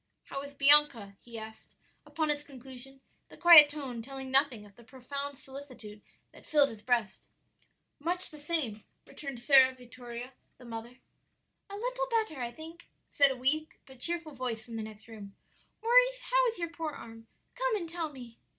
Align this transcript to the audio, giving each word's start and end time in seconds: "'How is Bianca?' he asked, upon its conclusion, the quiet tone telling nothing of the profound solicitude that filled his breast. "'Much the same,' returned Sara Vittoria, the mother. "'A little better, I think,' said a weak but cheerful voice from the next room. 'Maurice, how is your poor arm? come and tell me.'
"'How 0.23 0.41
is 0.41 0.55
Bianca?' 0.55 1.15
he 1.19 1.37
asked, 1.37 1.75
upon 2.07 2.31
its 2.31 2.41
conclusion, 2.41 3.01
the 3.29 3.37
quiet 3.37 3.69
tone 3.69 4.01
telling 4.01 4.31
nothing 4.31 4.65
of 4.65 4.75
the 4.75 4.83
profound 4.83 5.37
solicitude 5.37 6.01
that 6.31 6.43
filled 6.43 6.69
his 6.69 6.81
breast. 6.81 7.27
"'Much 7.99 8.31
the 8.31 8.39
same,' 8.39 8.83
returned 9.05 9.39
Sara 9.39 9.75
Vittoria, 9.75 10.33
the 10.57 10.65
mother. 10.65 10.97
"'A 11.69 11.75
little 11.75 12.07
better, 12.09 12.41
I 12.41 12.51
think,' 12.51 12.87
said 13.09 13.29
a 13.29 13.35
weak 13.37 13.77
but 13.85 13.99
cheerful 13.99 14.31
voice 14.33 14.65
from 14.65 14.75
the 14.75 14.81
next 14.81 15.07
room. 15.07 15.35
'Maurice, 15.83 16.23
how 16.31 16.47
is 16.47 16.57
your 16.57 16.69
poor 16.69 16.93
arm? 16.93 17.27
come 17.53 17.75
and 17.75 17.87
tell 17.87 18.11
me.' 18.11 18.39